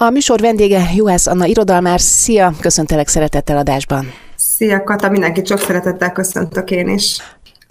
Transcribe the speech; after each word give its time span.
A 0.00 0.10
műsor 0.10 0.40
vendége 0.40 0.90
Juhász 0.94 1.26
Anna 1.26 1.44
irodalmár. 1.44 2.00
Szia, 2.00 2.52
köszöntelek 2.60 3.08
szeretettel 3.08 3.56
adásban. 3.56 4.12
Szia 4.36 4.84
Kata, 4.84 5.10
mindenkit 5.10 5.46
sok 5.46 5.58
szeretettel 5.58 6.12
köszöntök 6.12 6.70
én 6.70 6.88
is. 6.88 7.16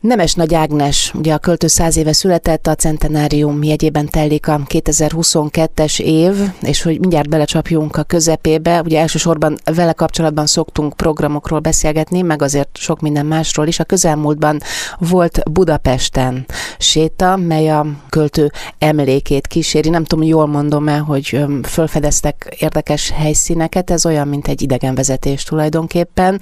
Nemes 0.05 0.33
Nagy 0.33 0.53
Ágnes, 0.53 1.11
ugye 1.13 1.33
a 1.33 1.37
költő 1.37 1.67
száz 1.67 1.97
éve 1.97 2.13
született, 2.13 2.67
a 2.67 2.75
centenárium 2.75 3.63
jegyében 3.63 4.07
telik 4.09 4.47
a 4.47 4.61
2022-es 4.67 5.99
év, 5.99 6.33
és 6.61 6.81
hogy 6.81 6.99
mindjárt 6.99 7.29
belecsapjunk 7.29 7.97
a 7.97 8.03
közepébe, 8.03 8.81
ugye 8.81 8.99
elsősorban 8.99 9.57
vele 9.75 9.93
kapcsolatban 9.93 10.45
szoktunk 10.45 10.93
programokról 10.93 11.59
beszélgetni, 11.59 12.21
meg 12.21 12.41
azért 12.41 12.77
sok 12.77 13.01
minden 13.01 13.25
másról 13.25 13.67
is. 13.67 13.79
A 13.79 13.83
közelmúltban 13.83 14.59
volt 14.97 15.51
Budapesten 15.51 16.45
séta, 16.77 17.35
mely 17.35 17.69
a 17.69 17.85
költő 18.09 18.51
emlékét 18.77 19.47
kíséri. 19.47 19.89
Nem 19.89 20.03
tudom, 20.03 20.25
jól 20.25 20.47
mondom-e, 20.47 20.97
hogy 20.97 21.45
fölfedeztek 21.63 22.55
érdekes 22.59 23.09
helyszíneket, 23.09 23.91
ez 23.91 24.05
olyan, 24.05 24.27
mint 24.27 24.47
egy 24.47 24.61
idegenvezetés 24.61 25.43
tulajdonképpen. 25.43 26.41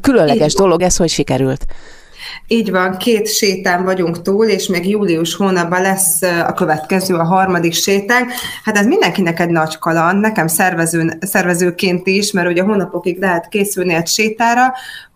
Különleges 0.00 0.54
dolog 0.54 0.82
ez, 0.82 0.96
hogy 0.96 1.08
sikerült. 1.08 1.66
Így 2.46 2.70
van, 2.70 2.96
két 2.96 3.28
sétán 3.28 3.84
vagyunk 3.84 4.22
túl, 4.22 4.46
és 4.46 4.66
még 4.66 4.88
július 4.88 5.34
hónapban 5.34 5.82
lesz 5.82 6.22
a 6.22 6.52
következő, 6.52 7.14
a 7.14 7.24
harmadik 7.24 7.72
sétánk. 7.72 8.30
Hát 8.64 8.76
ez 8.76 8.86
mindenkinek 8.86 9.40
egy 9.40 9.50
nagy 9.50 9.78
kaland, 9.78 10.20
nekem 10.20 10.46
szervező, 10.46 11.18
szervezőként 11.20 12.06
is, 12.06 12.32
mert 12.32 12.48
ugye 12.48 12.62
hónapokig 12.62 13.20
lehet 13.20 13.48
készülni 13.48 13.94
egy 13.94 14.06
sétára, 14.06 14.72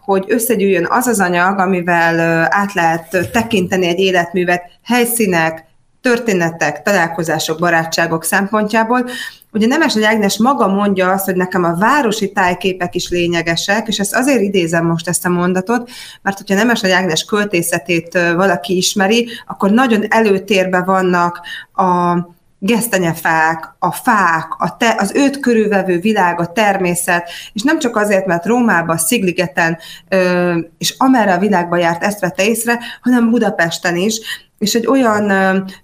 hogy 0.06 0.24
összegyűjjön 0.29 0.87
az 0.91 1.06
az 1.06 1.20
anyag, 1.20 1.59
amivel 1.59 2.46
át 2.51 2.73
lehet 2.73 3.30
tekinteni 3.32 3.87
egy 3.87 3.98
életművet, 3.98 4.62
helyszínek, 4.82 5.66
történetek, 6.06 6.83
találkozások, 6.83 7.59
barátságok 7.59 8.24
szempontjából. 8.24 9.09
Ugye 9.52 9.66
Nemes 9.66 9.95
Nagy 9.95 10.05
Ágnes 10.05 10.38
maga 10.38 10.66
mondja 10.66 11.10
azt, 11.10 11.24
hogy 11.24 11.37
nekem 11.37 11.65
a 11.65 11.74
városi 11.74 12.32
tájképek 12.32 12.95
is 12.95 13.09
lényegesek, 13.09 13.88
és 13.88 13.98
ezt 13.98 14.15
azért 14.15 14.40
idézem 14.40 14.87
most 14.87 15.09
ezt 15.09 15.27
a 15.27 15.29
mondatot, 15.29 15.90
mert 16.23 16.37
hogyha 16.37 16.54
Nemes 16.54 16.80
Nagy 16.80 16.90
Ágnes 16.90 17.24
költészetét 17.24 18.12
valaki 18.12 18.77
ismeri, 18.77 19.29
akkor 19.46 19.71
nagyon 19.71 20.04
előtérbe 20.09 20.82
vannak 20.82 21.40
a 21.74 22.16
gesztenyefák, 22.59 23.74
a 23.79 23.93
fák, 23.93 24.46
a 24.59 24.77
te, 24.77 24.95
az 24.99 25.12
őt 25.15 25.40
körülvevő 25.40 25.99
világ, 25.99 26.40
a 26.40 26.52
természet, 26.52 27.30
és 27.52 27.62
nem 27.62 27.79
csak 27.79 27.96
azért, 27.96 28.27
mert 28.27 28.46
Rómába, 28.46 28.99
Szigligeten 28.99 29.79
ö, 30.09 30.59
és 30.79 30.95
amerre 30.99 31.34
a 31.34 31.38
világba 31.38 31.77
járt, 31.77 32.04
ezt 32.04 32.21
vette 32.21 32.45
észre, 32.45 32.79
hanem 33.01 33.30
Budapesten 33.30 33.96
is, 33.96 34.21
és 34.59 34.74
egy 34.74 34.87
olyan, 34.87 35.30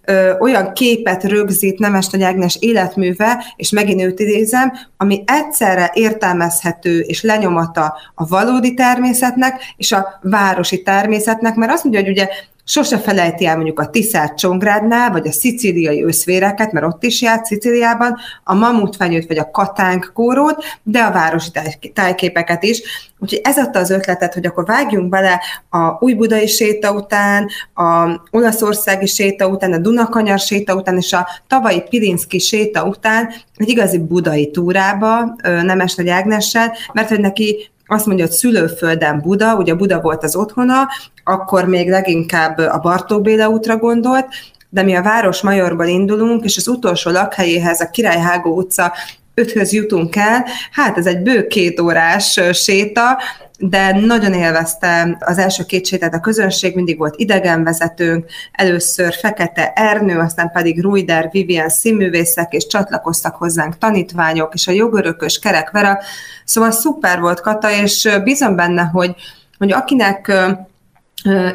ö, 0.04 0.38
olyan 0.38 0.72
képet 0.72 1.24
rögzít 1.24 1.78
Nemes 1.78 2.08
Nagy 2.08 2.22
Ágnes 2.22 2.56
életműve, 2.60 3.44
és 3.56 3.70
megint 3.70 4.02
őt 4.02 4.20
idézem, 4.20 4.72
ami 4.96 5.22
egyszerre 5.26 5.90
értelmezhető 5.94 6.98
és 7.00 7.22
lenyomata 7.22 7.96
a 8.14 8.26
valódi 8.26 8.74
természetnek 8.74 9.74
és 9.76 9.92
a 9.92 10.18
városi 10.22 10.82
természetnek, 10.82 11.54
mert 11.54 11.72
azt 11.72 11.84
mondja, 11.84 12.02
hogy 12.02 12.10
ugye 12.10 12.28
sose 12.64 12.98
felejti 12.98 13.46
el 13.46 13.54
mondjuk 13.54 13.80
a 13.80 13.90
Tiszát 13.90 14.36
Csongrádnál, 14.36 15.10
vagy 15.10 15.26
a 15.26 15.32
szicíliai 15.32 16.04
őszvéreket, 16.04 16.72
mert 16.72 16.86
ott 16.86 17.02
is 17.02 17.22
járt 17.22 17.44
Szicíliában, 17.44 18.16
a 18.44 18.54
mamutfenyőt, 18.54 19.28
vagy 19.28 19.38
a 19.38 19.50
katánk 19.50 20.10
kórót, 20.14 20.64
de 20.82 21.00
a 21.00 21.12
városi 21.12 21.50
tájképeket 21.94 22.62
is. 22.62 22.82
Úgyhogy 23.18 23.40
ez 23.44 23.58
adta 23.58 23.78
az 23.78 23.90
ötletet, 23.90 24.34
hogy 24.34 24.46
akkor 24.46 24.64
vágjunk 24.64 25.08
bele 25.08 25.40
a 25.70 26.04
új 26.04 26.14
budai 26.14 26.46
séta 26.46 26.92
után, 26.92 27.48
a 27.74 28.20
olaszországi 28.30 29.06
séta 29.06 29.46
után, 29.46 29.72
a 29.72 29.78
Dunakanyar 29.78 30.38
séta 30.38 30.74
után, 30.74 30.96
és 30.96 31.12
a 31.12 31.28
tavalyi 31.46 31.82
Pilinszki 31.88 32.38
séta 32.38 32.84
után 32.84 33.32
egy 33.56 33.68
igazi 33.68 33.98
budai 33.98 34.50
túrába 34.50 35.36
Nemes 35.42 35.94
Nagy 35.94 36.08
Ágnessel, 36.08 36.76
mert 36.92 37.08
hogy 37.08 37.20
neki 37.20 37.71
azt 37.92 38.06
mondja, 38.06 38.24
hogy 38.24 38.34
szülőföldem 38.34 39.20
Buda, 39.20 39.56
ugye 39.56 39.74
Buda 39.74 40.00
volt 40.00 40.24
az 40.24 40.36
otthona, 40.36 40.88
akkor 41.24 41.64
még 41.64 41.88
leginkább 41.88 42.58
a 42.58 42.78
Bartók 42.78 43.22
Béla 43.22 43.48
útra 43.48 43.76
gondolt, 43.76 44.26
de 44.68 44.82
mi 44.82 44.94
a 44.94 45.02
Város 45.02 45.40
Majorban 45.40 45.88
indulunk, 45.88 46.44
és 46.44 46.56
az 46.56 46.68
utolsó 46.68 47.10
lakhelyéhez, 47.10 47.80
a 47.80 47.90
Királyhágó 47.90 48.56
utca 48.56 48.92
öthöz 49.34 49.72
jutunk 49.72 50.16
el, 50.16 50.44
hát 50.70 50.98
ez 50.98 51.06
egy 51.06 51.18
bő 51.18 51.46
két 51.46 51.80
órás 51.80 52.40
séta, 52.52 53.18
de 53.58 54.00
nagyon 54.00 54.32
élvezte 54.32 55.16
az 55.20 55.38
első 55.38 55.64
két 55.64 55.86
sétát 55.86 56.14
a 56.14 56.20
közönség, 56.20 56.74
mindig 56.74 56.98
volt 56.98 57.14
idegenvezetőnk, 57.16 58.24
először 58.52 59.14
Fekete 59.14 59.72
Ernő, 59.74 60.18
aztán 60.18 60.50
pedig 60.52 60.82
Ruider 60.82 61.28
Vivian 61.32 61.68
színművészek, 61.68 62.52
és 62.52 62.66
csatlakoztak 62.66 63.36
hozzánk 63.36 63.78
tanítványok, 63.78 64.54
és 64.54 64.68
a 64.68 64.72
jogörökös 64.72 65.38
Kerek 65.38 65.70
Vera, 65.70 65.98
szóval 66.44 66.70
szuper 66.70 67.20
volt 67.20 67.40
Kata, 67.40 67.70
és 67.70 68.08
bízom 68.24 68.56
benne, 68.56 68.82
hogy, 68.82 69.14
hogy 69.58 69.72
akinek 69.72 70.32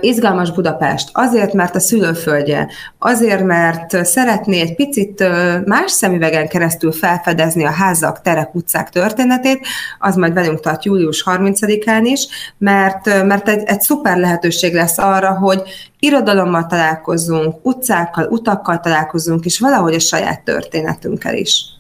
Izgalmas 0.02 0.52
Budapest, 0.52 1.10
azért, 1.14 1.54
mert 1.54 1.76
a 1.76 1.80
szülőföldje, 1.80 2.70
azért, 3.00 3.44
mert 3.44 4.06
szeretné 4.06 4.60
egy 4.60 4.76
picit 4.76 5.24
más 5.66 5.92
szemüvegen 5.92 6.48
keresztül 6.48 6.92
felfedezni 6.92 7.66
a 7.66 7.72
házak, 7.72 8.22
terek, 8.22 8.56
utcák 8.56 8.90
történetét, 8.90 9.68
az 10.00 10.16
majd 10.16 10.34
velünk 10.34 10.60
tart 10.60 10.86
július 10.86 11.24
30-án 11.26 12.02
is, 12.04 12.28
mert, 12.58 13.24
mert 13.24 13.50
egy, 13.50 13.64
egy 13.66 13.82
szuper 13.82 14.18
lehetőség 14.18 14.74
lesz 14.74 14.98
arra, 14.98 15.38
hogy 15.38 15.62
irodalommal 16.00 16.66
találkozzunk, 16.66 17.56
utcákkal, 17.62 18.28
utakkal 18.30 18.80
találkozzunk, 18.80 19.46
és 19.46 19.60
valahogy 19.60 19.94
a 19.94 20.00
saját 20.00 20.42
történetünkkel 20.44 21.36
is. 21.36 21.77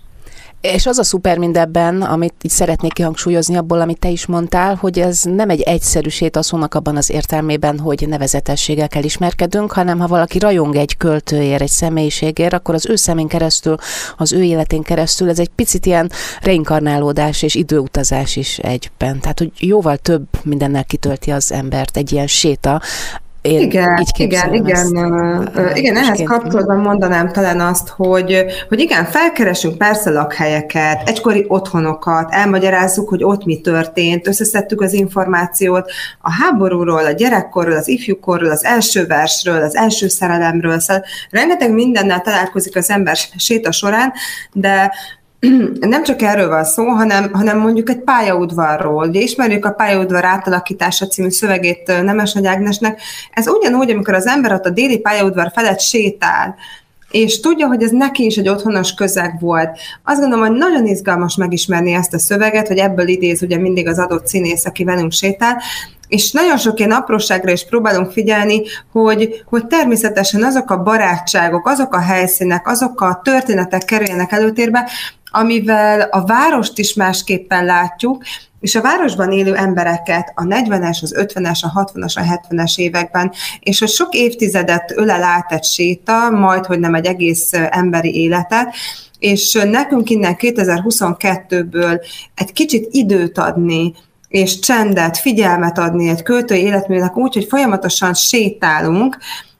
És 0.61 0.85
az 0.85 0.97
a 0.97 1.03
szuper 1.03 1.37
mindebben, 1.37 2.01
amit 2.01 2.33
így 2.41 2.51
szeretnék 2.51 2.93
kihangsúlyozni 2.93 3.55
abból, 3.55 3.81
amit 3.81 3.99
te 3.99 4.09
is 4.09 4.25
mondtál, 4.25 4.75
hogy 4.75 4.99
ez 4.99 5.21
nem 5.23 5.49
egy 5.49 5.61
egyszerűsét 5.61 6.35
a 6.35 6.41
szónak 6.41 6.73
abban 6.73 6.97
az 6.97 7.09
értelmében, 7.09 7.79
hogy 7.79 8.07
nevezetességekkel 8.07 9.03
ismerkedünk, 9.03 9.71
hanem 9.71 9.99
ha 9.99 10.07
valaki 10.07 10.39
rajong 10.39 10.75
egy 10.75 10.97
költőért, 10.97 11.61
egy 11.61 11.69
személyiségért, 11.69 12.53
akkor 12.53 12.75
az 12.75 12.85
ő 12.85 12.95
szemén 12.95 13.27
keresztül, 13.27 13.75
az 14.17 14.33
ő 14.33 14.43
életén 14.43 14.81
keresztül 14.81 15.29
ez 15.29 15.39
egy 15.39 15.51
picit 15.55 15.85
ilyen 15.85 16.11
reinkarnálódás 16.41 17.41
és 17.41 17.55
időutazás 17.55 18.35
is 18.35 18.57
egyben. 18.57 19.19
Tehát, 19.19 19.39
hogy 19.39 19.51
jóval 19.59 19.97
több 19.97 20.27
mindennel 20.43 20.85
kitölti 20.85 21.31
az 21.31 21.51
embert 21.51 21.97
egy 21.97 22.11
ilyen 22.11 22.27
séta, 22.27 22.81
én 23.47 23.61
igen, 23.61 23.97
így 23.97 24.09
igen, 24.15 24.53
igen, 24.53 24.75
ezt, 24.75 25.77
igen, 25.77 25.95
ehhez 25.95 26.21
kapcsolatban 26.25 26.77
mondanám 26.77 27.31
talán 27.31 27.59
azt, 27.59 27.87
hogy, 27.89 28.45
hogy 28.69 28.79
igen, 28.79 29.05
felkeresünk 29.05 29.77
persze 29.77 30.09
lakhelyeket, 30.09 31.09
egykori 31.09 31.45
otthonokat, 31.47 32.33
elmagyarázzuk, 32.33 33.09
hogy 33.09 33.23
ott 33.23 33.45
mi 33.45 33.61
történt, 33.61 34.27
összeszedtük 34.27 34.81
az 34.81 34.93
információt 34.93 35.91
a 36.21 36.31
háborúról, 36.31 37.05
a 37.05 37.11
gyerekkorról, 37.11 37.75
az 37.75 37.87
ifjúkorról, 37.87 38.51
az 38.51 38.65
első 38.65 39.05
versről, 39.05 39.61
az 39.61 39.75
első 39.75 40.07
szerelemről, 40.07 40.79
szóval 40.79 41.03
rengeteg 41.29 41.71
mindennel 41.71 42.21
találkozik 42.21 42.75
az 42.75 42.89
ember 42.89 43.17
séta 43.37 43.71
során, 43.71 44.13
de 44.53 44.91
nem 45.79 46.03
csak 46.03 46.21
erről 46.21 46.49
van 46.49 46.63
szó, 46.63 46.85
hanem, 46.85 47.33
hanem 47.33 47.59
mondjuk 47.59 47.89
egy 47.89 47.99
pályaudvarról. 47.99 49.07
Ugye 49.07 49.21
ismerjük 49.21 49.65
a 49.65 49.71
pályaudvar 49.71 50.25
átalakítása 50.25 51.07
című 51.07 51.29
szövegét 51.29 51.87
Nemes 51.87 52.33
Nagy 52.33 52.45
Ágnesnek. 52.45 53.01
Ez 53.33 53.47
ugyanúgy, 53.47 53.89
amikor 53.89 54.13
az 54.13 54.27
ember 54.27 54.53
ott 54.53 54.65
a 54.65 54.69
déli 54.69 54.99
pályaudvar 54.99 55.51
felett 55.55 55.79
sétál, 55.79 56.55
és 57.11 57.39
tudja, 57.39 57.67
hogy 57.67 57.83
ez 57.83 57.91
neki 57.91 58.25
is 58.25 58.35
egy 58.35 58.49
otthonos 58.49 58.93
közeg 58.93 59.39
volt. 59.39 59.79
Azt 60.03 60.19
gondolom, 60.19 60.47
hogy 60.47 60.57
nagyon 60.57 60.85
izgalmas 60.85 61.35
megismerni 61.35 61.93
ezt 61.93 62.13
a 62.13 62.19
szöveget, 62.19 62.67
hogy 62.67 62.77
ebből 62.77 63.07
idéz 63.07 63.41
ugye 63.41 63.57
mindig 63.57 63.87
az 63.87 63.99
adott 63.99 64.27
színész, 64.27 64.65
aki 64.65 64.83
velünk 64.83 65.11
sétál, 65.11 65.61
és 66.07 66.31
nagyon 66.31 66.57
sok 66.57 66.79
ilyen 66.79 66.91
apróságra 66.91 67.51
is 67.51 67.65
próbálunk 67.65 68.11
figyelni, 68.11 68.61
hogy, 68.91 69.43
hogy 69.45 69.67
természetesen 69.67 70.43
azok 70.43 70.71
a 70.71 70.83
barátságok, 70.83 71.67
azok 71.67 71.93
a 71.93 71.99
helyszínek, 71.99 72.67
azok 72.67 73.01
a 73.01 73.21
történetek 73.23 73.85
kerüljenek 73.85 74.31
előtérbe, 74.31 74.89
amivel 75.31 76.01
a 76.01 76.25
várost 76.25 76.77
is 76.77 76.93
másképpen 76.93 77.65
látjuk, 77.65 78.23
és 78.59 78.75
a 78.75 78.81
városban 78.81 79.31
élő 79.31 79.55
embereket 79.55 80.31
a 80.35 80.43
40-es, 80.43 81.01
az 81.01 81.15
50-es, 81.17 81.59
a 81.61 81.85
60-as, 81.85 82.15
a 82.15 82.21
70-es 82.21 82.77
években, 82.77 83.31
és 83.59 83.79
hogy 83.79 83.89
sok 83.89 84.13
évtizedet 84.13 84.93
ölel 84.95 85.23
át 85.23 85.51
egy 85.51 85.63
séta, 85.63 86.29
majd, 86.29 86.65
hogy 86.65 86.79
nem 86.79 86.93
egy 86.93 87.05
egész 87.05 87.53
emberi 87.53 88.15
életet, 88.15 88.73
és 89.19 89.53
nekünk 89.69 90.09
innen 90.09 90.35
2022-ből 90.39 92.01
egy 92.35 92.51
kicsit 92.53 92.87
időt 92.91 93.37
adni, 93.37 93.93
és 94.27 94.59
csendet, 94.59 95.17
figyelmet 95.17 95.77
adni 95.77 96.09
egy 96.09 96.23
költői 96.23 96.61
életműnek 96.61 97.17
úgy, 97.17 97.33
hogy 97.33 97.45
folyamatosan 97.49 98.13
sétálunk, 98.13 99.17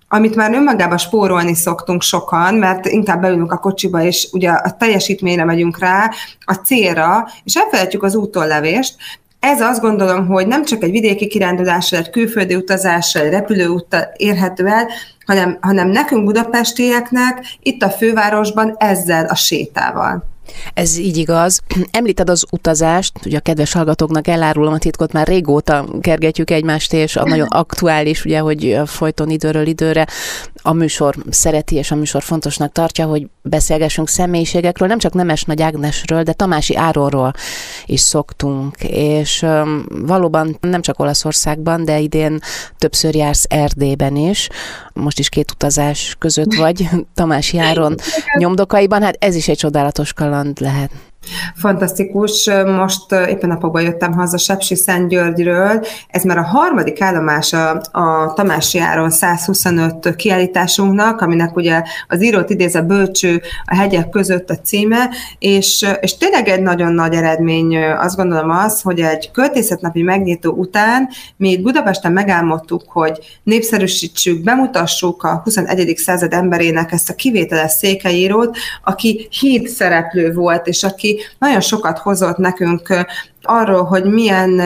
amit 0.08 0.36
már 0.36 0.54
önmagában 0.54 0.98
spórolni 0.98 1.54
szoktunk 1.54 2.02
sokan, 2.02 2.56
mert 2.56 2.86
inkább 2.86 3.22
beülünk 3.22 3.52
a 3.52 3.58
kocsiba, 3.58 4.02
és 4.02 4.28
ugye 4.32 4.50
a 4.50 4.76
teljesítményre 4.78 5.44
megyünk 5.44 5.80
rá, 5.80 6.12
a 6.46 6.54
célra, 6.54 7.28
és 7.44 7.56
elfelejtjük 7.56 8.04
az 8.04 8.16
útollevést, 8.16 8.96
ez 9.40 9.62
azt 9.62 9.82
gondolom, 9.82 10.28
hogy 10.28 10.48
nem 10.48 10.66
csak 10.66 10.84
egy 10.84 10.92
vidéki 10.92 11.28
kirándulással, 11.28 12.00
egy 12.00 12.10
külföldi 12.10 12.56
utazással, 12.56 13.22
egy 13.22 13.32
repülőúttal 13.32 14.12
érhető 14.16 14.68
el, 14.68 14.88
hanem, 15.26 15.58
hanem 15.62 15.90
nekünk 15.90 16.26
budapestieknek 16.26 17.46
itt 17.64 17.84
a 17.84 17.90
fővárosban 17.90 18.76
ezzel 18.78 19.26
a 19.26 19.36
sétával. 19.36 20.24
Ez 20.74 20.98
így 20.98 21.18
igaz. 21.18 21.62
Említed 21.92 22.30
az 22.30 22.46
utazást, 22.50 23.12
ugye 23.26 23.38
a 23.38 23.42
kedves 23.42 23.74
hallgatóknak 23.74 24.28
elárulom 24.28 24.74
a 24.74 24.78
titkot, 24.78 25.14
már 25.14 25.28
régóta 25.28 25.86
kergetjük 26.02 26.50
egymást, 26.50 26.94
és 26.94 27.16
a 27.16 27.28
nagyon 27.28 27.48
aktuális, 27.48 28.26
ugye, 28.26 28.40
hogy 28.40 28.80
folyton 28.86 29.30
időről 29.30 29.68
időre 29.68 30.08
a 30.62 30.74
műsor 30.74 31.16
szereti, 31.30 31.76
és 31.76 31.92
a 31.92 31.96
műsor 31.96 32.24
fontosnak 32.24 32.72
tartja, 32.72 33.06
hogy 33.06 33.28
beszélgessünk 33.42 34.10
személyiségekről, 34.10 34.88
nem 34.88 35.00
csak 35.00 35.14
Nemes 35.14 35.44
Nagy 35.44 35.62
Ágnesről, 35.62 36.24
de 36.24 36.34
Tamási 36.34 36.76
Áronról 36.76 37.34
is 37.86 38.00
szoktunk, 38.00 38.84
és 38.84 39.42
um, 39.42 39.86
valóban 39.90 40.58
nem 40.62 40.82
csak 40.82 41.00
Olaszországban, 41.00 41.86
de 41.86 42.00
idén 42.00 42.40
többször 42.78 43.16
jársz 43.16 43.46
Erdélyben 43.50 44.16
is, 44.16 44.50
most 44.94 45.20
is 45.20 45.30
két 45.30 45.52
utazás 45.52 46.16
között 46.20 46.54
vagy 46.54 46.90
Tamási 47.14 47.58
Áron 47.58 47.96
nyomdokaiban, 48.38 49.02
hát 49.02 49.16
ez 49.20 49.36
is 49.36 49.48
egy 49.48 49.58
csodálatos 49.58 50.14
kaland 50.14 50.62
lehet. 50.62 50.92
Fantasztikus. 51.56 52.50
Most 52.66 53.12
éppen 53.12 53.50
napokban 53.50 53.82
jöttem 53.82 54.14
haza 54.14 54.38
Sepsi 54.38 54.76
Györgyről. 55.08 55.86
Ez 56.10 56.24
már 56.24 56.38
a 56.38 56.44
harmadik 56.44 57.02
állomás 57.02 57.54
a, 57.54 57.82
a 57.92 58.34
Tamási 58.34 58.80
Áron 58.80 59.10
125 59.10 60.16
kiállításunknak, 60.16 61.22
aminek 61.22 61.56
ugye 61.56 61.82
az 62.08 62.24
írót 62.24 62.50
idéz 62.50 62.76
a 62.76 62.82
bölcső 62.82 63.42
a 63.66 63.76
hegyek 63.76 64.10
között 64.10 64.50
a 64.50 64.60
címe, 64.60 65.10
és, 65.40 65.86
és 66.00 66.18
tényleg 66.18 66.48
egy 66.48 66.62
nagyon 66.62 66.94
nagy 66.94 67.14
eredmény, 67.14 67.78
azt 67.78 68.16
gondolom 68.16 68.50
az, 68.50 68.82
hogy 68.82 69.00
egy 69.00 69.32
költészetnapi 69.32 70.02
megnyitó 70.02 70.52
után 70.52 71.10
mi 71.38 71.50
itt 71.50 71.62
Budapesten 71.62 72.12
megálmodtuk, 72.12 72.84
hogy 72.88 73.40
népszerűsítsük, 73.44 74.44
bemutassuk 74.44 75.24
a 75.24 75.42
21. 75.44 75.98
század 75.98 76.34
emberének 76.34 76.92
ezt 76.92 77.10
a 77.10 77.16
kivételes 77.16 77.72
székeírót, 77.72 78.58
aki 78.84 79.28
híd 79.40 79.68
szereplő 79.68 80.34
volt, 80.34 80.68
és 80.68 80.84
aki 80.84 81.17
nagyon 81.40 81.62
sokat 81.62 81.98
hozott 81.98 82.38
nekünk 82.38 83.06
arról, 83.42 83.84
hogy 83.84 84.04
milyen 84.04 84.62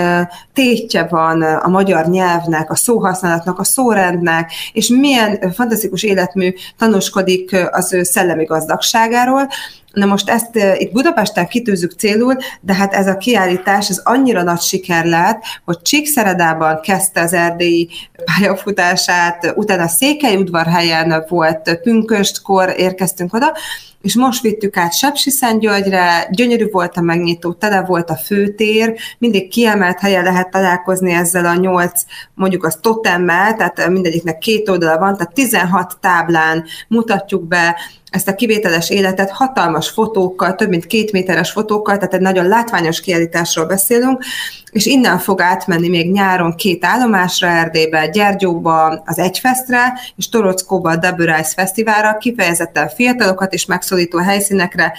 tétje 0.53 1.07
van 1.09 1.41
a 1.41 1.67
magyar 1.67 2.05
nyelvnek, 2.05 2.71
a 2.71 2.75
szóhasználatnak, 2.75 3.59
a 3.59 3.63
szórendnek, 3.63 4.51
és 4.73 4.87
milyen 4.87 5.53
fantasztikus 5.53 6.03
életmű 6.03 6.53
tanúskodik 6.77 7.55
az 7.71 7.93
ő 7.93 8.03
szellemi 8.03 8.43
gazdagságáról. 8.43 9.47
Na 9.91 10.05
most 10.05 10.29
ezt 10.29 10.55
itt 10.77 10.91
Budapesten 10.91 11.47
kitűzzük 11.47 11.91
célul, 11.91 12.35
de 12.61 12.73
hát 12.73 12.93
ez 12.93 13.07
a 13.07 13.17
kiállítás 13.17 13.89
ez 13.89 14.01
annyira 14.03 14.43
nagy 14.43 14.61
siker 14.61 15.05
lett, 15.05 15.41
hogy 15.65 15.81
Csíkszeredában 15.81 16.79
kezdte 16.81 17.21
az 17.21 17.33
erdélyi 17.33 17.89
pályafutását, 18.25 19.53
utána 19.55 19.87
Székely 19.87 20.35
udvarhelyen 20.35 21.25
volt 21.27 21.79
pünköstkor 21.83 22.73
érkeztünk 22.77 23.33
oda, 23.33 23.53
és 24.01 24.15
most 24.15 24.41
vittük 24.41 24.77
át 24.77 24.93
Sepsiszentgyörgyre, 24.93 26.27
gyönyörű 26.31 26.69
volt 26.71 26.97
a 26.97 27.01
megnyitó, 27.01 27.53
tele 27.53 27.81
volt 27.81 28.09
a 28.09 28.15
főtér, 28.15 28.95
mindig 29.17 29.49
kiemelt 29.49 29.99
helye 29.99 30.21
lehet 30.21 30.51
találkozni 30.51 31.11
ezzel 31.11 31.45
a 31.45 31.55
nyolc, 31.55 32.03
mondjuk 32.33 32.65
az 32.65 32.77
totemmel, 32.81 33.55
tehát 33.55 33.89
mindegyiknek 33.89 34.37
két 34.37 34.69
oldala 34.69 34.97
van, 34.97 35.17
tehát 35.17 35.33
16 35.33 35.97
táblán 35.99 36.65
mutatjuk 36.87 37.47
be 37.47 37.75
ezt 38.11 38.27
a 38.27 38.35
kivételes 38.35 38.89
életet 38.89 39.31
hatalmas 39.31 39.89
fotókkal, 39.89 40.55
több 40.55 40.69
mint 40.69 40.87
két 40.87 41.11
méteres 41.11 41.51
fotókkal, 41.51 41.95
tehát 41.97 42.13
egy 42.13 42.21
nagyon 42.21 42.47
látványos 42.47 43.01
kiállításról 43.01 43.65
beszélünk, 43.65 44.23
és 44.71 44.85
innen 44.85 45.17
fog 45.17 45.41
átmenni 45.41 45.89
még 45.89 46.11
nyáron 46.11 46.55
két 46.55 46.85
állomásra 46.85 47.47
Erdélybe, 47.47 48.07
Gyergyóba, 48.07 49.01
az 49.05 49.19
Egyfesztre, 49.19 49.93
és 50.15 50.29
Torockóba 50.29 50.89
a 50.89 50.95
Double 50.95 51.35
Rice 51.35 51.53
Fesztiválra, 51.55 52.17
kifejezetten 52.17 52.89
fiatalokat 52.89 53.53
és 53.53 53.65
megszólító 53.65 54.17
helyszínekre, 54.17 54.93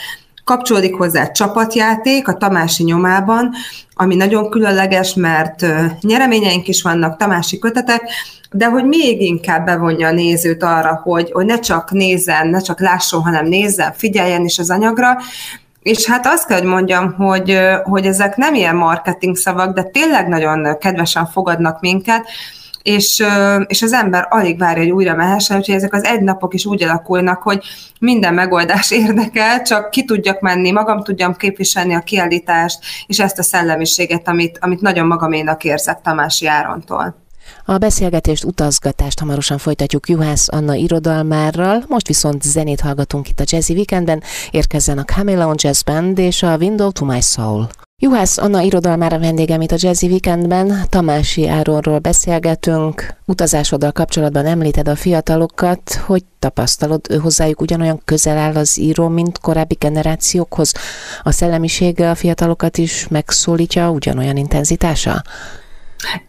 Kapcsolódik 0.53 0.95
hozzá 0.95 1.31
csapatjáték 1.31 2.29
a 2.29 2.37
Tamási 2.37 2.83
nyomában, 2.85 3.51
ami 3.95 4.15
nagyon 4.15 4.51
különleges, 4.51 5.15
mert 5.15 5.67
nyereményeink 6.01 6.69
is 6.69 6.83
vannak, 6.83 7.17
Tamási 7.17 7.59
kötetek, 7.59 8.03
de 8.51 8.67
hogy 8.67 8.85
még 8.85 9.21
inkább 9.21 9.65
bevonja 9.65 10.09
a 10.09 10.13
nézőt 10.13 10.63
arra, 10.63 11.01
hogy, 11.03 11.31
hogy 11.33 11.47
ne 11.47 11.59
csak 11.59 11.91
nézzen, 11.91 12.49
ne 12.49 12.61
csak 12.61 12.81
lásson, 12.81 13.23
hanem 13.23 13.47
nézzen, 13.47 13.93
figyeljen 13.97 14.45
is 14.45 14.59
az 14.59 14.71
anyagra, 14.71 15.17
és 15.83 16.07
hát 16.07 16.27
azt 16.27 16.47
kell, 16.47 16.59
hogy 16.59 16.69
mondjam, 16.69 17.13
hogy, 17.13 17.59
hogy 17.83 18.07
ezek 18.07 18.37
nem 18.37 18.55
ilyen 18.55 18.77
marketing 18.77 19.37
szavak, 19.37 19.75
de 19.75 19.83
tényleg 19.83 20.29
nagyon 20.29 20.79
kedvesen 20.79 21.27
fogadnak 21.27 21.81
minket, 21.81 22.27
és, 22.83 23.25
és 23.67 23.83
az 23.83 23.93
ember 23.93 24.27
alig 24.31 24.59
várja, 24.59 24.83
hogy 24.83 24.93
újra 24.93 25.15
mehessen, 25.15 25.57
úgyhogy 25.57 25.75
ezek 25.75 25.95
az 25.95 26.05
egy 26.05 26.21
napok 26.21 26.55
is 26.55 26.67
úgy 26.67 26.83
alakulnak, 26.83 27.43
hogy 27.43 27.65
minden 28.01 28.35
megoldás 28.35 28.91
érdekel, 29.05 29.63
csak 29.63 29.91
ki 29.91 30.05
tudjak 30.05 30.41
menni, 30.41 30.71
magam 30.71 31.03
tudjam 31.03 31.37
képviselni 31.37 31.95
a 31.95 32.01
kiállítást, 32.01 32.79
és 33.07 33.21
ezt 33.21 33.39
a 33.39 33.43
szellemiséget, 33.43 34.29
amit, 34.29 34.59
amit 34.61 34.81
nagyon 34.81 35.07
magaménak 35.07 35.65
érzek 35.65 36.01
Tamási 36.03 36.47
Árontól. 36.47 37.21
A 37.65 37.79
beszélgetést, 37.79 38.45
utazgatást 38.45 39.19
hamarosan 39.19 39.59
folytatjuk 39.59 40.09
Juhász 40.09 40.49
Anna 40.53 40.75
irodalmárral, 40.75 41.85
most 41.89 42.07
viszont 42.07 42.43
zenét 42.43 42.81
hallgatunk 42.81 43.29
itt 43.29 43.41
a 43.41 43.45
Jazzy 43.47 43.73
Weekendben, 43.73 44.23
érkezzen 44.51 44.99
a 44.99 45.05
Chameleon 45.05 45.55
Jazz 45.59 45.83
Band 45.83 46.19
és 46.19 46.43
a 46.43 46.57
Window 46.57 46.91
to 46.91 47.05
My 47.05 47.21
Soul. 47.21 47.69
Juhász 48.05 48.39
Anna 48.39 48.61
irodalmára 48.61 49.19
vendégem 49.19 49.61
itt 49.61 49.71
a 49.71 49.77
Jazzy 49.79 50.07
Weekendben, 50.07 50.85
Tamási 50.89 51.49
Áronról 51.49 51.99
beszélgetünk, 51.99 53.17
utazásoddal 53.27 53.93
kapcsolatban 53.93 54.47
említed 54.47 54.89
a 54.89 54.97
fiatalokat, 54.97 55.95
hogy 55.95 56.25
tapasztalod, 56.39 57.01
ő 57.11 57.17
hozzájuk 57.17 57.61
ugyanolyan 57.61 58.01
közel 58.05 58.39
áll 58.39 58.55
az 58.55 58.79
író, 58.79 59.09
mint 59.09 59.39
korábbi 59.39 59.75
generációkhoz? 59.75 60.73
A 61.23 61.31
szellemisége 61.31 62.11
a 62.11 62.15
fiatalokat 62.15 62.79
is 62.79 63.09
megszólítja 63.09 63.91
ugyanolyan 63.91 64.37
intenzitása? 64.37 65.23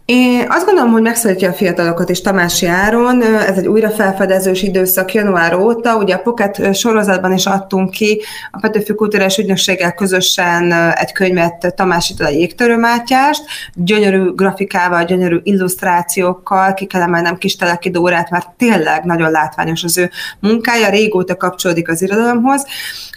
Én 0.05 0.45
azt 0.49 0.65
gondolom, 0.65 0.91
hogy 0.91 1.01
megszólítja 1.01 1.49
a 1.49 1.53
fiatalokat 1.53 2.09
is 2.09 2.21
Tamási 2.21 2.65
Áron, 2.65 3.21
ez 3.23 3.57
egy 3.57 3.67
újra 3.67 3.89
felfedezős 3.89 4.61
időszak 4.61 5.13
január 5.13 5.55
óta, 5.55 5.97
ugye 5.97 6.15
a 6.15 6.19
Pocket 6.19 6.75
sorozatban 6.75 7.33
is 7.33 7.45
adtunk 7.45 7.89
ki 7.89 8.21
a 8.51 8.59
Petőfi 8.59 8.95
Kulturális 8.95 9.37
Ügynökséggel 9.37 9.93
közösen 9.93 10.71
egy 10.73 11.11
könyvet 11.11 11.73
Tamásitól 11.75 12.25
a 12.25 12.29
Jégtörő 12.29 12.77
Mátyást, 12.77 13.43
gyönyörű 13.73 14.33
grafikával, 14.33 15.03
gyönyörű 15.03 15.39
illusztrációkkal, 15.43 16.73
ki 16.73 16.85
kell 16.85 17.01
emelnem 17.01 17.37
kis 17.37 17.55
Teleki 17.55 17.89
Dórát, 17.89 18.29
mert 18.29 18.49
tényleg 18.57 19.03
nagyon 19.03 19.31
látványos 19.31 19.83
az 19.83 19.97
ő 19.97 20.09
munkája, 20.39 20.89
régóta 20.89 21.37
kapcsolódik 21.37 21.89
az 21.89 22.01
irodalomhoz, 22.01 22.65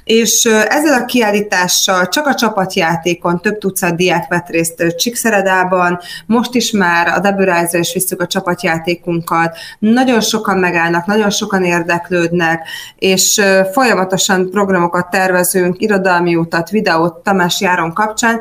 és 0.04 0.44
ezzel 0.68 1.02
a 1.02 1.04
kiállítással 1.04 2.08
csak 2.08 2.26
a 2.26 2.34
csapatjátékon 2.34 3.40
több 3.40 3.58
tucat 3.58 3.96
diák 3.96 4.28
vett 4.28 4.48
részt 4.48 4.94
Csíkszeredában, 4.96 5.98
most 6.26 6.45
is 6.54 6.70
már 6.70 7.08
a 7.08 7.20
Deburájzra 7.20 7.78
is 7.78 7.92
visszük 7.92 8.20
a 8.20 8.26
csapatjátékunkat, 8.26 9.56
nagyon 9.78 10.20
sokan 10.20 10.58
megállnak, 10.58 11.06
nagyon 11.06 11.30
sokan 11.30 11.64
érdeklődnek, 11.64 12.68
és 12.98 13.42
folyamatosan 13.72 14.50
programokat 14.50 15.10
tervezünk, 15.10 15.80
irodalmi 15.80 16.36
utat, 16.36 16.70
videót 16.70 17.14
Tamás 17.22 17.60
Járon 17.60 17.92
kapcsán, 17.92 18.40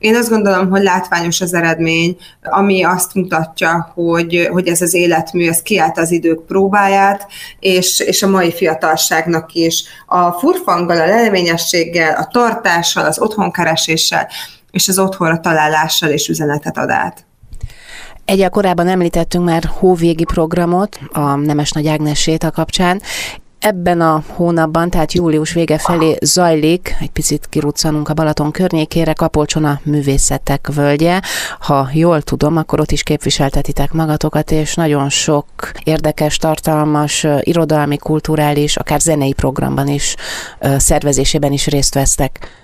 én 0.00 0.16
azt 0.16 0.28
gondolom, 0.28 0.70
hogy 0.70 0.82
látványos 0.82 1.40
az 1.40 1.54
eredmény, 1.54 2.16
ami 2.42 2.84
azt 2.84 3.14
mutatja, 3.14 3.90
hogy, 3.94 4.48
hogy 4.52 4.68
ez 4.68 4.80
az 4.80 4.94
életmű, 4.94 5.48
ez 5.48 5.62
kiállt 5.62 5.98
az 5.98 6.10
idők 6.10 6.46
próbáját, 6.46 7.26
és, 7.58 8.00
és 8.00 8.22
a 8.22 8.28
mai 8.28 8.52
fiatalságnak 8.52 9.52
is. 9.52 9.84
A 10.06 10.32
furfanggal, 10.32 11.00
a 11.00 11.06
leleményességgel, 11.06 12.14
a 12.14 12.26
tartással, 12.26 13.04
az 13.04 13.20
otthonkereséssel, 13.20 14.28
és 14.70 14.88
az 14.88 14.98
otthonra 14.98 15.40
találással 15.40 16.10
és 16.10 16.28
üzenetet 16.28 16.78
ad 16.78 16.90
át. 16.90 17.24
Egyel 18.30 18.50
korábban 18.50 18.88
említettünk 18.88 19.44
már 19.44 19.64
hóvégi 19.78 20.24
programot, 20.24 20.98
a 21.12 21.34
Nemes 21.34 21.72
Nagy 21.72 21.86
Ágnes 21.86 22.20
séta 22.20 22.50
kapcsán, 22.50 23.02
ebben 23.58 24.00
a 24.00 24.22
hónapban, 24.26 24.90
tehát 24.90 25.12
július 25.12 25.52
vége 25.52 25.78
felé 25.78 26.16
zajlik, 26.20 26.96
egy 27.00 27.10
picit 27.10 27.46
kiruccanunk 27.48 28.08
a 28.08 28.14
Balaton 28.14 28.50
környékére, 28.50 29.12
Kapolcsona 29.12 29.80
művészetek 29.82 30.68
völgye. 30.74 31.20
Ha 31.60 31.88
jól 31.92 32.22
tudom, 32.22 32.56
akkor 32.56 32.80
ott 32.80 32.90
is 32.90 33.02
képviseltetitek 33.02 33.92
magatokat, 33.92 34.50
és 34.50 34.74
nagyon 34.74 35.08
sok 35.08 35.46
érdekes, 35.84 36.36
tartalmas, 36.36 37.26
irodalmi, 37.40 37.96
kulturális, 37.96 38.76
akár 38.76 39.00
zenei 39.00 39.32
programban 39.32 39.88
is, 39.88 40.14
szervezésében 40.76 41.52
is 41.52 41.66
részt 41.66 41.94
vesztek. 41.94 42.59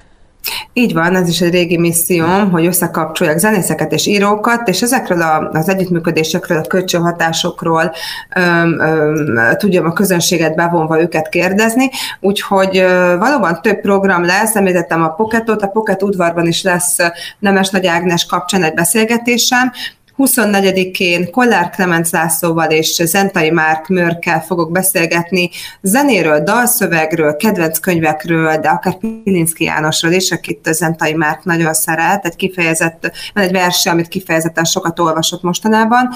Így 0.73 0.93
van, 0.93 1.15
ez 1.15 1.29
is 1.29 1.41
egy 1.41 1.53
régi 1.53 1.79
misszióm, 1.79 2.51
hogy 2.51 2.67
összekapcsoljak 2.67 3.39
zenészeket 3.39 3.93
és 3.93 4.07
írókat, 4.07 4.69
és 4.69 4.83
ezekről 4.83 5.23
a, 5.23 5.51
az 5.53 5.69
együttműködésekről, 5.69 6.59
a 6.59 6.67
kölcsönhatásokról 6.67 7.93
öm, 8.37 8.81
öm, 8.81 9.39
tudjam 9.57 9.87
a 9.87 9.93
közönséget 9.93 10.55
bevonva 10.55 11.01
őket 11.01 11.29
kérdezni, 11.29 11.91
úgyhogy 12.21 12.77
ö, 12.77 13.17
valóban 13.19 13.63
több 13.63 13.81
program 13.81 14.25
lesz, 14.25 14.57
említettem 14.57 15.03
a 15.03 15.09
Pocketot, 15.09 15.63
a 15.63 15.69
Pocket 15.69 16.03
udvarban 16.03 16.47
is 16.47 16.63
lesz 16.63 16.97
Nemes 17.39 17.71
Nagy 17.71 17.87
Ágnes 17.87 18.27
kapcsán 18.27 18.63
egy 18.63 18.75
beszélgetésem, 18.75 19.73
24-én 20.19 21.31
Kollár 21.31 21.71
Clemens 21.71 22.11
Lászlóval 22.11 22.71
és 22.71 23.03
Zentai 23.05 23.51
Márk 23.51 23.89
Mörkel 23.89 24.41
fogok 24.41 24.73
beszélgetni 24.73 25.51
zenéről, 25.81 26.41
dalszövegről, 26.41 27.37
kedvenc 27.37 27.79
könyvekről, 27.79 28.57
de 28.57 28.69
akár 28.69 28.99
Pilinszki 28.99 29.65
Jánosról 29.65 30.13
is, 30.13 30.31
akit 30.31 30.69
Zentai 30.73 31.13
Márk 31.13 31.45
nagyon 31.45 31.75
szeret, 31.75 32.25
egy 32.25 32.37
kifejezett, 32.37 33.13
van 33.35 33.45
egy 33.45 33.53
verse, 33.53 33.91
amit 33.91 34.09
kifejezetten 34.09 34.65
sokat 34.65 35.01
olvasott 35.01 35.43
mostanában, 35.43 36.09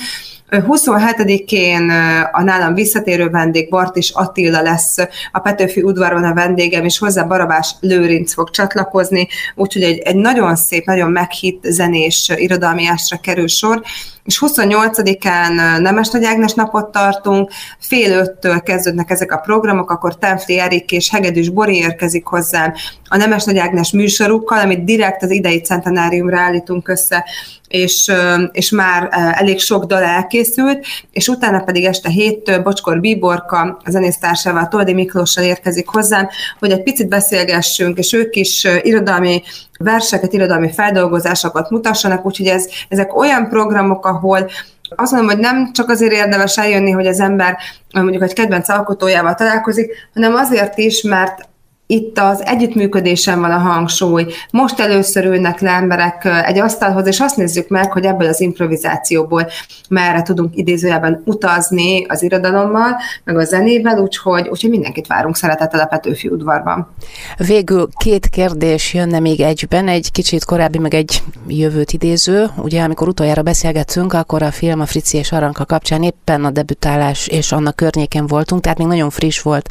27-én 0.51 1.91
a 2.33 2.43
nálam 2.43 2.75
visszatérő 2.75 3.29
vendég 3.29 3.69
Bartis 3.69 4.11
Attila 4.11 4.63
lesz 4.63 4.97
a 5.33 5.39
Petőfi 5.39 5.83
udvaron 5.83 6.25
a 6.25 6.35
vendégem, 6.35 6.85
és 6.85 6.99
hozzá 6.99 7.23
Barabás 7.23 7.75
Lőrinc 7.81 8.33
fog 8.33 8.51
csatlakozni, 8.51 9.29
úgyhogy 9.55 9.83
egy, 9.83 9.99
egy 9.99 10.17
nagyon 10.17 10.57
szép, 10.57 10.85
nagyon 10.85 11.11
meghitt 11.11 11.63
zenés 11.63 12.33
irodalmi 12.37 12.89
kerül 13.21 13.49
sor, 13.49 13.83
és 14.25 14.43
28-án 14.47 15.81
Nemes 15.81 16.09
Nagy 16.11 16.25
Ágnes 16.25 16.53
napot 16.53 16.93
tartunk, 16.93 17.51
fél 17.79 18.19
öttől 18.19 18.61
kezdődnek 18.61 19.11
ezek 19.11 19.33
a 19.33 19.37
programok, 19.37 19.91
akkor 19.91 20.19
Tenfli 20.19 20.59
Erik 20.59 20.93
és 20.93 21.11
Hegedűs 21.11 21.49
Bori 21.49 21.77
érkezik 21.77 22.27
hozzám 22.27 22.75
a 23.09 23.17
Nemes 23.17 23.45
Nagy 23.45 23.59
Ágnes 23.59 23.93
műsorukkal, 23.93 24.59
amit 24.59 24.85
direkt 24.85 25.23
az 25.23 25.31
idei 25.31 25.61
centenáriumra 25.61 26.39
állítunk 26.39 26.89
össze, 26.89 27.25
és, 27.69 28.13
és 28.53 28.71
már 28.71 29.09
elég 29.39 29.61
sok 29.61 29.85
dal 29.85 30.03
elkészült, 30.03 30.87
és 31.13 31.29
utána 31.29 31.61
pedig 31.61 31.85
este 31.85 32.09
héttől 32.09 32.63
Bocskor 32.63 33.01
Bíborka, 33.01 33.81
a 33.85 33.91
zenésztársával, 33.91 34.69
Toldi 34.69 34.93
Miklóssal 34.93 35.45
érkezik 35.45 35.89
hozzám, 35.89 36.29
hogy 36.59 36.71
egy 36.71 36.83
picit 36.83 37.09
beszélgessünk, 37.09 37.99
és 37.99 38.13
ők 38.13 38.37
is 38.37 38.67
irodalmi 38.83 39.43
verseket, 39.85 40.33
irodalmi 40.33 40.73
feldolgozásokat 40.73 41.71
mutassanak, 41.71 42.27
úgyhogy 42.27 42.47
ez, 42.47 42.69
ezek 42.89 43.17
olyan 43.17 43.49
programok, 43.49 44.07
ahol 44.07 44.51
azt 44.97 45.13
mondom, 45.13 45.31
hogy 45.31 45.39
nem 45.39 45.73
csak 45.73 45.89
azért 45.89 46.13
érdemes 46.13 46.59
eljönni, 46.59 46.91
hogy 46.91 47.07
az 47.07 47.21
ember 47.21 47.57
mondjuk 47.93 48.23
egy 48.23 48.33
kedvenc 48.33 48.69
alkotójával 48.69 49.35
találkozik, 49.35 50.09
hanem 50.15 50.35
azért 50.35 50.79
is, 50.79 51.03
mert 51.03 51.49
itt 51.91 52.19
az 52.19 52.45
együttműködésen 52.45 53.41
van 53.41 53.51
a 53.51 53.59
hangsúly. 53.59 54.27
Most 54.51 54.81
először 54.81 55.25
ülnek 55.25 55.61
le 55.61 55.71
emberek 55.71 56.29
egy 56.45 56.59
asztalhoz, 56.59 57.07
és 57.07 57.21
azt 57.21 57.37
nézzük 57.37 57.69
meg, 57.69 57.93
hogy 57.93 58.05
ebből 58.05 58.29
az 58.29 58.41
improvizációból 58.41 59.47
merre 59.89 60.23
tudunk 60.23 60.57
idézőjelben 60.57 61.23
utazni 61.25 62.07
az 62.09 62.23
irodalommal, 62.23 62.97
meg 63.25 63.37
a 63.37 63.45
zenével, 63.45 63.99
úgyhogy, 63.99 64.49
úgyhogy 64.49 64.71
mindenkit 64.71 65.07
várunk 65.07 65.37
szeretettel 65.37 65.81
a 65.81 65.87
Petőfi 65.87 66.29
udvarban. 66.29 66.89
Végül 67.37 67.89
két 67.99 68.27
kérdés 68.27 68.95
jönne 68.95 69.19
még 69.19 69.41
egyben, 69.41 69.89
egy 69.89 70.11
kicsit 70.13 70.45
korábbi, 70.45 70.79
meg 70.79 70.95
egy 70.95 71.23
jövőt 71.49 71.93
idéző. 71.93 72.47
Ugye, 72.57 72.83
amikor 72.83 73.09
utoljára 73.09 73.43
beszélgettünk, 73.43 74.13
akkor 74.13 74.43
a 74.43 74.51
film 74.51 74.81
a 74.81 74.87
Frici 74.87 75.17
és 75.17 75.33
Aranka 75.33 75.65
kapcsán 75.65 76.03
éppen 76.03 76.45
a 76.45 76.51
debütálás 76.51 77.27
és 77.27 77.53
annak 77.53 77.77
környéken 77.77 78.27
voltunk, 78.27 78.63
tehát 78.63 78.79
még 78.79 78.87
nagyon 78.87 79.11
friss 79.11 79.41
volt 79.41 79.69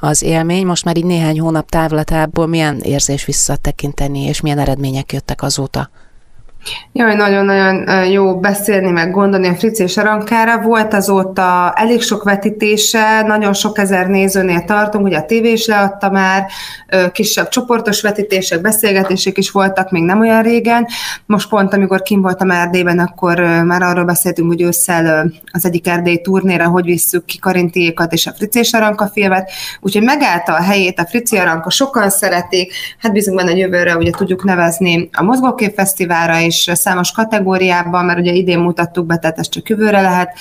az 0.00 0.22
élmény. 0.22 0.66
Most 0.66 0.84
már 0.84 0.96
így 0.96 1.04
néhány 1.04 1.40
hónap 1.40 1.50
hónap 1.52 1.70
távlatából 1.70 2.46
milyen 2.46 2.80
érzés 2.80 3.24
visszatekinteni, 3.24 4.20
és 4.20 4.40
milyen 4.40 4.58
eredmények 4.58 5.12
jöttek 5.12 5.42
azóta? 5.42 5.90
Jaj, 6.92 7.14
nagyon-nagyon 7.14 8.04
jó 8.10 8.40
beszélni, 8.40 8.90
meg 8.90 9.10
gondolni 9.10 9.48
a 9.48 9.54
Frici 9.54 9.82
és 9.82 9.96
Arankára. 9.96 10.60
Volt 10.60 10.94
azóta 10.94 11.72
elég 11.76 12.02
sok 12.02 12.22
vetítése, 12.22 13.22
nagyon 13.22 13.52
sok 13.52 13.78
ezer 13.78 14.06
nézőnél 14.06 14.64
tartunk, 14.64 15.04
ugye 15.04 15.18
a 15.18 15.24
tévé 15.24 15.52
is 15.52 15.66
leadta 15.66 16.10
már, 16.10 16.46
kisebb 17.12 17.48
csoportos 17.48 18.02
vetítések, 18.02 18.60
beszélgetések 18.60 19.38
is 19.38 19.50
voltak 19.50 19.90
még 19.90 20.02
nem 20.02 20.20
olyan 20.20 20.42
régen. 20.42 20.86
Most 21.26 21.48
pont, 21.48 21.74
amikor 21.74 22.02
kim 22.02 22.22
voltam 22.22 22.50
Erdélyben, 22.50 22.98
akkor 22.98 23.40
már 23.40 23.82
arról 23.82 24.04
beszéltünk, 24.04 24.48
hogy 24.48 24.62
ősszel 24.62 25.32
az 25.52 25.64
egyik 25.64 25.88
erdélyi 25.88 26.20
turnéra, 26.20 26.68
hogy 26.68 26.84
visszük 26.84 27.24
ki 27.24 27.38
Karintiékat 27.38 28.12
és 28.12 28.26
a 28.26 28.32
Frici 28.32 28.58
és 28.58 28.72
Aranka 28.72 29.06
filmet, 29.06 29.50
úgyhogy 29.80 30.02
megállta 30.02 30.54
a 30.54 30.62
helyét 30.62 30.98
a 30.98 31.06
Frici 31.06 31.36
Aranka, 31.36 31.70
sokan 31.70 32.10
szeretik, 32.10 32.72
hát 32.98 33.12
bízunk 33.12 33.36
benne 33.36 33.56
jövőre, 33.56 33.96
ugye 33.96 34.10
tudjuk 34.10 34.44
nevezni 34.44 35.08
a 35.12 35.22
Mozgókép 35.22 35.74
Fesztiválra 35.74 36.38
is, 36.38 36.50
számos 36.72 37.10
kategóriában, 37.12 38.04
mert 38.04 38.18
ugye 38.18 38.32
idén 38.32 38.58
mutattuk 38.58 39.06
be, 39.06 39.16
tehát 39.16 39.38
ez 39.38 39.48
csak 39.48 39.68
jövőre 39.68 40.00
lehet, 40.00 40.38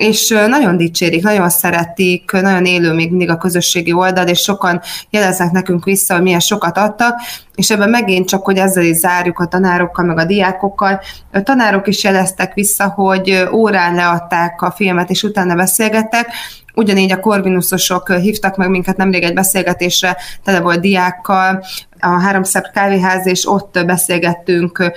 és 0.00 0.28
nagyon 0.48 0.76
dicsérik, 0.76 1.22
nagyon 1.22 1.48
szeretik, 1.48 2.32
nagyon 2.32 2.64
élő 2.64 2.92
még 2.92 3.10
mindig 3.10 3.30
a 3.30 3.36
közösségi 3.36 3.92
oldal, 3.92 4.28
és 4.28 4.40
sokan 4.40 4.80
jeleznek 5.10 5.50
nekünk 5.50 5.84
vissza, 5.84 6.14
hogy 6.14 6.22
milyen 6.22 6.40
sokat 6.40 6.78
adtak, 6.78 7.20
és 7.54 7.70
ebben 7.70 7.90
megint 7.90 8.28
csak, 8.28 8.44
hogy 8.44 8.56
ezzel 8.56 8.84
is 8.84 8.96
zárjuk 8.96 9.38
a 9.38 9.46
tanárokkal, 9.46 10.04
meg 10.04 10.18
a 10.18 10.24
diákokkal, 10.24 11.00
a 11.32 11.42
tanárok 11.42 11.86
is 11.86 12.04
jeleztek 12.04 12.54
vissza, 12.54 12.88
hogy 12.88 13.48
órán 13.52 13.94
leadták 13.94 14.62
a 14.62 14.70
filmet, 14.70 15.10
és 15.10 15.22
utána 15.22 15.54
beszélgettek, 15.54 16.26
Ugyanígy 16.74 17.12
a 17.12 17.20
korvinuszosok 17.20 18.12
hívtak 18.12 18.56
meg 18.56 18.68
minket 18.68 18.96
nemrég 18.96 19.22
egy 19.22 19.34
beszélgetésre, 19.34 20.16
tele 20.44 20.60
volt 20.60 20.80
diákkal, 20.80 21.64
a 22.00 22.06
Háromszebb 22.06 22.64
kávéház, 22.72 23.26
és 23.26 23.48
ott 23.48 23.82
beszélgettünk 23.86 24.92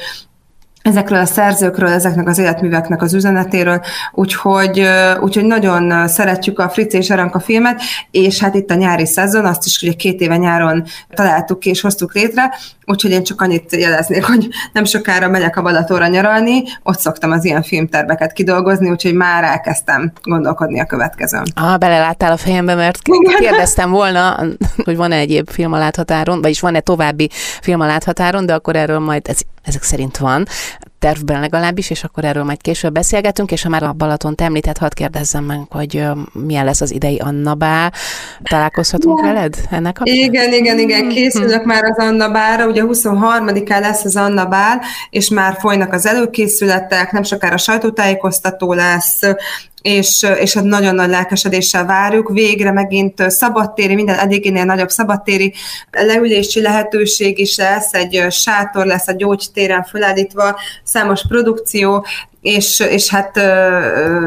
ezekről 0.83 1.19
a 1.19 1.25
szerzőkről, 1.25 1.89
ezeknek 1.89 2.27
az 2.27 2.37
életműveknek 2.37 3.01
az 3.01 3.13
üzenetéről, 3.13 3.81
úgyhogy, 4.11 4.87
úgyhogy 5.21 5.45
nagyon 5.45 6.07
szeretjük 6.07 6.59
a 6.59 6.69
Fritz 6.69 6.93
és 6.93 7.09
Aranka 7.09 7.39
filmet, 7.39 7.81
és 8.11 8.39
hát 8.39 8.55
itt 8.55 8.71
a 8.71 8.75
nyári 8.75 9.05
szezon, 9.05 9.45
azt 9.45 9.65
is 9.65 9.81
ugye 9.81 9.93
két 9.93 10.21
éve 10.21 10.37
nyáron 10.37 10.83
találtuk 11.13 11.59
ki 11.59 11.69
és 11.69 11.81
hoztuk 11.81 12.13
létre, 12.13 12.53
úgyhogy 12.85 13.11
én 13.11 13.23
csak 13.23 13.41
annyit 13.41 13.75
jeleznék, 13.75 14.25
hogy 14.25 14.47
nem 14.73 14.83
sokára 14.83 15.29
megyek 15.29 15.57
a 15.57 15.61
Balatóra 15.61 16.07
nyaralni, 16.07 16.63
ott 16.83 16.99
szoktam 16.99 17.31
az 17.31 17.45
ilyen 17.45 17.63
filmterveket 17.63 18.33
kidolgozni, 18.33 18.89
úgyhogy 18.89 19.13
már 19.13 19.43
elkezdtem 19.43 20.11
gondolkodni 20.23 20.79
a 20.79 20.85
következőn. 20.85 21.43
Ah, 21.55 21.77
beleláttál 21.77 22.31
a 22.31 22.37
fejembe, 22.37 22.75
mert 22.75 22.99
kérdeztem 23.39 23.91
volna, 23.91 24.39
hogy 24.83 24.95
van-e 24.95 25.15
egyéb 25.15 25.49
film 25.49 25.73
a 25.73 25.77
láthatáron, 25.77 26.41
vagyis 26.41 26.59
van-e 26.59 26.79
további 26.79 27.29
film 27.61 27.79
a 27.79 27.85
láthatáron, 27.85 28.45
de 28.45 28.53
akkor 28.53 28.75
erről 28.75 28.99
majd 28.99 29.27
ez 29.27 29.39
ezek 29.63 29.83
szerint 29.83 30.17
van, 30.17 30.45
tervben 31.03 31.39
legalábbis, 31.39 31.89
és 31.89 32.03
akkor 32.03 32.25
erről 32.25 32.43
majd 32.43 32.61
később 32.61 32.93
beszélgetünk, 32.93 33.51
és 33.51 33.63
ha 33.63 33.69
már 33.69 33.83
a 33.83 33.93
Balaton 33.93 34.35
említett, 34.37 34.77
hadd 34.77 34.93
kérdezzem 34.93 35.43
meg, 35.43 35.59
hogy 35.69 36.05
milyen 36.33 36.65
lesz 36.65 36.81
az 36.81 36.91
idei 36.91 37.17
Anna 37.17 37.53
Bá. 37.53 37.91
Találkozhatunk 38.43 39.19
igen. 39.19 39.33
veled 39.33 39.55
ennek 39.71 39.93
kapcsán? 39.93 40.15
Igen, 40.15 40.53
igen, 40.53 40.79
igen, 40.79 41.09
készülök 41.09 41.63
már 41.63 41.83
az 41.83 41.97
Anna 41.97 42.31
Bára, 42.31 42.67
ugye 42.67 42.83
23-án 42.85 43.79
lesz 43.79 44.03
az 44.03 44.15
Anna 44.15 44.45
Bál, 44.45 44.81
és 45.09 45.29
már 45.29 45.57
folynak 45.59 45.93
az 45.93 46.05
előkészületek, 46.05 47.11
nem 47.11 47.23
sokára 47.23 47.57
sajtótájékoztató 47.57 48.73
lesz, 48.73 49.19
és, 49.83 50.25
és 50.39 50.53
hát 50.53 50.63
nagyon 50.63 50.95
nagy 50.95 51.09
lelkesedéssel 51.09 51.85
várjuk. 51.85 52.29
Végre 52.29 52.71
megint 52.71 53.29
szabadtéri, 53.29 53.95
minden 53.95 54.17
eddiginél 54.17 54.65
nagyobb 54.65 54.89
szabadtéri 54.89 55.53
leülési 55.91 56.61
lehetőség 56.61 57.39
is 57.39 57.57
lesz, 57.57 57.93
egy 57.93 58.25
sátor 58.29 58.85
lesz 58.85 59.07
a 59.07 59.11
gyógytéren 59.11 59.83
felállítva, 59.83 60.59
számos 60.83 61.27
produkció, 61.27 62.05
és, 62.43 62.79
és 62.79 63.09
hát 63.09 63.35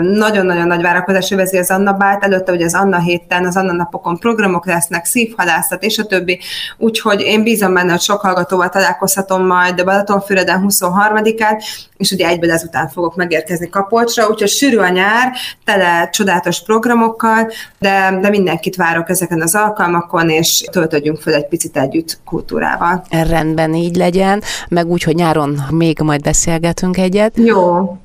nagyon-nagyon 0.00 0.66
nagy 0.66 0.82
várakozás 0.82 1.30
övezi 1.30 1.58
az 1.58 1.70
Anna 1.70 1.92
Bát, 1.92 2.24
előtte 2.24 2.52
ugye 2.52 2.64
az 2.64 2.74
Anna 2.74 2.98
héten, 2.98 3.46
az 3.46 3.56
Anna 3.56 3.72
napokon 3.72 4.18
programok 4.18 4.66
lesznek, 4.66 5.04
szívhalászat 5.04 5.82
és 5.82 5.98
a 5.98 6.04
többi, 6.04 6.40
úgyhogy 6.78 7.20
én 7.20 7.42
bízom 7.42 7.74
benne, 7.74 7.90
hogy 7.90 8.00
sok 8.00 8.20
hallgatóval 8.20 8.68
találkozhatom 8.68 9.46
majd 9.46 9.84
Balatonfüreden 9.84 10.64
23-án, 10.68 11.62
és 11.96 12.10
ugye 12.10 12.26
egyből 12.28 12.50
ezután 12.50 12.88
fogok 12.88 13.16
megérkezni 13.16 13.68
Kapolcsra, 13.68 14.28
úgyhogy 14.28 14.48
sűrű 14.48 14.76
a 14.76 14.88
nyár, 14.88 15.32
tele 15.64 16.08
csodálatos 16.12 16.62
programokkal, 16.62 17.50
de, 17.78 18.18
de 18.20 18.28
mindenkit 18.28 18.76
várok 18.76 19.10
ezeken 19.10 19.42
az 19.42 19.54
alkalmakon, 19.54 20.30
és 20.30 20.64
töltödjünk 20.72 21.18
föl 21.18 21.34
egy 21.34 21.48
picit 21.48 21.76
együtt 21.76 22.18
kultúrával. 22.24 23.04
Rendben 23.10 23.74
így 23.74 23.96
legyen, 23.96 24.42
meg 24.68 24.86
úgy, 24.86 25.02
hogy 25.02 25.14
nyáron 25.14 25.60
még 25.70 26.00
majd 26.00 26.22
beszélgetünk 26.22 26.96
egyet. 26.96 27.32
Jó. 27.36 27.96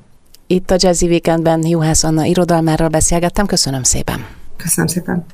Itt 0.52 0.70
a 0.70 0.76
Jazzy 0.78 1.06
Weekendben 1.06 1.66
Juhász 1.66 2.04
Anna 2.04 2.24
irodalmáról 2.24 2.88
beszélgettem. 2.88 3.46
Köszönöm 3.46 3.82
szépen. 3.82 4.26
Köszönöm 4.56 4.88
szépen. 4.88 5.24